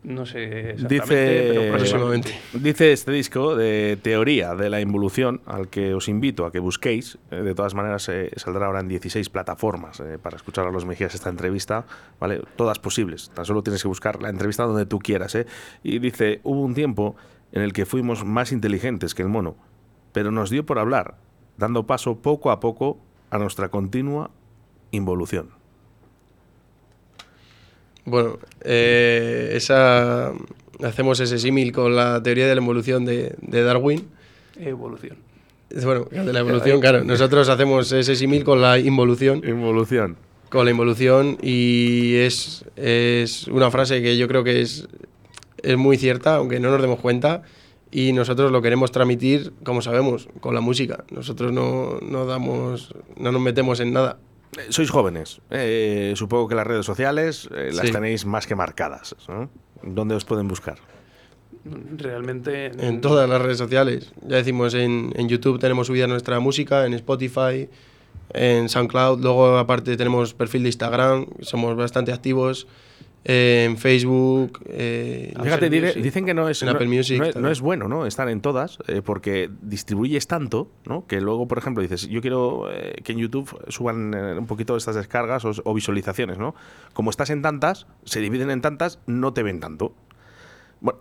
[0.03, 2.39] no sé exactamente, Dice, pero próximamente.
[2.53, 7.19] dice este disco de teoría de la involución, al que os invito a que busquéis.
[7.29, 10.85] Eh, de todas maneras, eh, saldrá ahora en 16 plataformas eh, para escuchar a los
[10.85, 11.85] Mejías esta entrevista.
[12.19, 12.41] ¿vale?
[12.55, 13.29] Todas posibles.
[13.33, 15.35] Tan solo tienes que buscar la entrevista donde tú quieras.
[15.35, 15.45] ¿eh?
[15.83, 17.15] Y dice, hubo un tiempo
[17.51, 19.55] en el que fuimos más inteligentes que el mono,
[20.13, 21.17] pero nos dio por hablar,
[21.57, 22.97] dando paso poco a poco
[23.29, 24.31] a nuestra continua
[24.91, 25.60] involución.
[28.05, 30.33] Bueno, eh, esa
[30.83, 34.07] hacemos ese símil con la teoría de la evolución de, de Darwin.
[34.59, 35.17] Evolución.
[35.83, 37.03] Bueno, de la evolución, claro.
[37.03, 39.41] Nosotros hacemos ese símil con la involución.
[39.47, 40.17] Involución.
[40.49, 44.87] Con la involución y es, es una frase que yo creo que es,
[45.63, 47.43] es muy cierta, aunque no nos demos cuenta.
[47.93, 51.03] Y nosotros lo queremos transmitir, como sabemos, con la música.
[51.11, 54.17] Nosotros no, no damos, no nos metemos en nada.
[54.69, 55.41] Sois jóvenes.
[55.49, 57.91] Eh, supongo que las redes sociales eh, las Sí.
[57.93, 59.15] tenéis más que marcadas.
[59.27, 59.49] ¿no?
[59.83, 60.77] ¿Dónde os pueden buscar?
[61.63, 62.71] Realmente.
[62.85, 64.11] En todas las redes sociales.
[64.27, 67.69] Ya decimos, en, en YouTube tenemos subida nuestra música, en Spotify,
[68.33, 69.21] en SoundCloud.
[69.21, 72.67] Luego, aparte, tenemos perfil de Instagram, somos bastante activos.
[73.23, 74.59] Eh, en Facebook.
[74.65, 77.19] eh, Fíjate, en Music, dicen que no es, en no, Apple Music.
[77.19, 77.51] no es, no también.
[77.51, 78.05] es bueno ¿no?
[78.05, 81.05] estar en todas, eh, porque distribuyes tanto ¿no?
[81.07, 84.95] que luego, por ejemplo, dices, yo quiero eh, que en YouTube suban un poquito estas
[84.95, 86.37] descargas o, o visualizaciones.
[86.37, 86.55] ¿no?
[86.93, 89.93] Como estás en tantas, se dividen en tantas, no te ven tanto.
[90.79, 90.99] Bueno,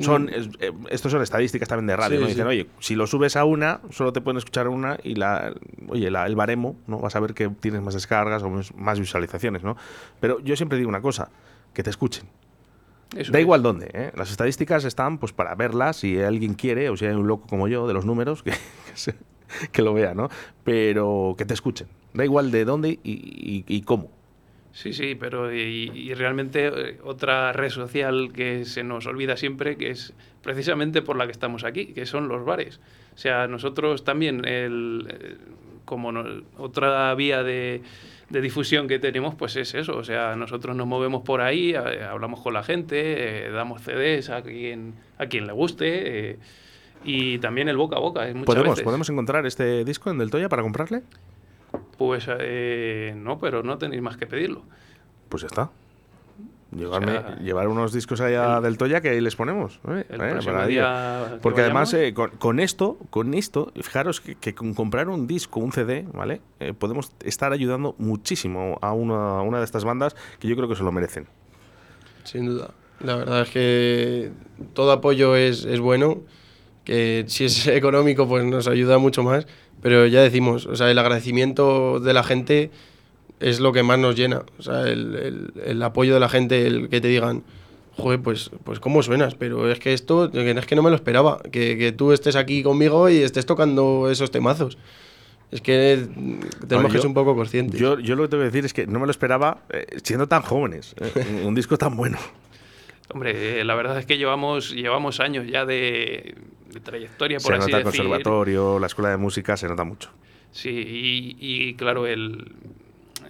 [0.00, 2.28] son, es- eh, estos son estadísticas también de radio, Sí, ¿no?
[2.28, 2.48] Dicen, sí.
[2.48, 5.52] oye, si lo subes a una, solo te pueden escuchar una y la,
[5.88, 6.98] oye, la- el baremo, ¿no?
[6.98, 9.76] Vas a ver que tienes más descargas o más- más visualizaciones, ¿no?
[10.20, 11.30] Pero yo siempre digo una cosa,
[11.72, 12.24] que te escuchen.
[13.16, 13.42] Eso Da es.
[13.42, 14.10] igual dónde, ¿eh?
[14.16, 17.68] Las estadísticas están pues para verlas, si alguien quiere, o si hay un loco como
[17.68, 18.56] yo de los números, que, que,
[18.96, 19.14] se-
[19.70, 20.28] que lo vea, ¿no?
[20.64, 21.86] Pero que te escuchen.
[22.12, 24.10] Da igual de dónde y, y- y cómo.
[24.76, 29.76] Sí, sí, pero y, y realmente eh, otra red social que se nos olvida siempre,
[29.76, 32.80] que es precisamente por la que estamos aquí, que son los bares.
[33.14, 35.36] O sea, nosotros también, el, eh,
[35.84, 37.82] como no- otra vía de,
[38.30, 39.96] de difusión que tenemos, pues es eso.
[39.96, 44.28] O sea, nosotros nos movemos por ahí, eh, hablamos con la gente, eh, damos CDs
[44.30, 46.30] a quien, a quien le guste.
[46.32, 46.38] eh,
[47.06, 48.26] y también el boca a boca.
[48.28, 48.84] eh, muchas ¿Podemos, veces.
[48.84, 51.02] ¿Podemos encontrar este disco en Del Toya para comprarle?
[51.96, 54.62] Pues eh, no, pero no tenéis más que pedirlo.
[55.28, 55.70] Pues ya está.
[56.76, 59.78] Llevarme, O sea, llevar unos discos allá del Toya que ahí les ponemos.
[59.88, 60.04] ¿eh?
[60.08, 64.54] El Eh, para día Porque además eh, con, con esto, con esto, fijaros que, que
[64.54, 66.40] con comprar un disco, un CD, ¿vale?
[66.58, 70.68] Eh, podemos estar ayudando muchísimo a una, a una de estas bandas que yo creo
[70.68, 71.28] que se lo merecen.
[72.24, 72.70] Sin duda.
[73.00, 74.32] La verdad es que
[74.72, 76.22] todo apoyo es, es bueno,
[76.84, 79.46] que si es económico pues nos ayuda mucho más,
[79.82, 82.70] pero ya decimos, o sea, el agradecimiento de la gente
[83.40, 86.66] es lo que más nos llena, o sea, el, el- el apoyo de la gente,
[86.66, 87.42] el que te digan,
[87.96, 91.40] joder, pues, pues cómo suenas, pero es que esto, es que no me lo esperaba,
[91.52, 94.78] que, que tú estés aquí conmigo y estés tocando esos temazos.
[95.50, 96.08] Es que
[96.66, 97.78] tenemos que ser un poco conscientes.
[97.78, 99.86] Yo, yo lo que te voy a decir es que no me lo esperaba eh,
[100.02, 100.94] siendo tan jóvenes.
[101.00, 102.18] eh, un disco tan bueno.
[103.10, 106.34] Hombre, eh, la verdad es que llevamos, llevamos años ya de,
[106.72, 108.00] de trayectoria, por Se así nota el decir.
[108.02, 110.10] conservatorio, la escuela de música, se nota mucho.
[110.52, 112.52] Sí, y, y claro, el,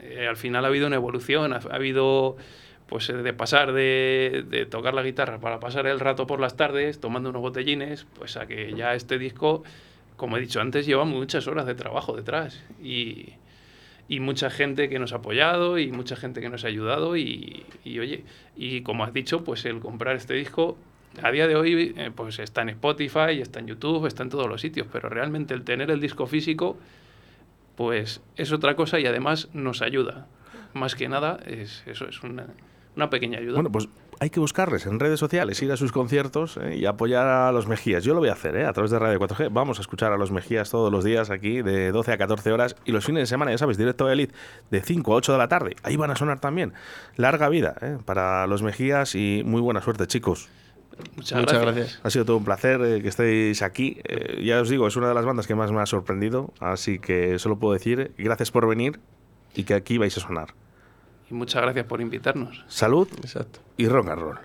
[0.02, 2.36] eh, al final ha habido una evolución, ha, ha habido
[2.86, 6.56] pues eh, de pasar de, de tocar la guitarra para pasar el rato por las
[6.56, 9.64] tardes tomando unos botellines, pues a que ya este disco,
[10.16, 13.32] como he dicho antes, lleva muchas horas de trabajo detrás y,
[14.08, 17.64] y mucha gente que nos ha apoyado y mucha gente que nos ha ayudado y,
[17.84, 18.24] y, oye,
[18.56, 20.76] y como has dicho, pues el comprar este disco
[21.22, 24.48] a día de hoy eh, pues está en Spotify, está en YouTube, está en todos
[24.48, 26.76] los sitios, pero realmente el tener el disco físico
[27.76, 30.26] pues es otra cosa y además nos ayuda.
[30.72, 32.46] Más que nada, es, eso es una,
[32.96, 33.54] una pequeña ayuda.
[33.54, 33.88] Bueno, pues
[34.20, 37.66] hay que buscarles en redes sociales, ir a sus conciertos eh, y apoyar a los
[37.66, 38.04] Mejías.
[38.04, 38.66] Yo lo voy a hacer, ¿eh?
[38.66, 39.48] a través de Radio 4G.
[39.50, 42.76] Vamos a escuchar a los Mejías todos los días aquí, de 12 a 14 horas.
[42.84, 44.34] Y los fines de semana, ya sabes, directo de Elite,
[44.70, 45.76] de 5 a 8 de la tarde.
[45.82, 46.72] Ahí van a sonar también.
[47.16, 47.98] Larga vida ¿eh?
[48.04, 50.48] para los Mejías y muy buena suerte, chicos.
[51.16, 51.76] Muchas, Muchas gracias.
[51.76, 52.00] gracias.
[52.04, 53.98] Ha sido todo un placer eh, que estéis aquí.
[54.04, 56.52] Eh, ya os digo, es una de las bandas que más me ha sorprendido.
[56.60, 59.00] Así que solo puedo decir gracias por venir
[59.54, 60.54] y que aquí vais a sonar.
[61.34, 62.64] Muchas gracias por invitarnos.
[62.68, 63.60] Salud Exacto.
[63.76, 64.38] y rock and roll.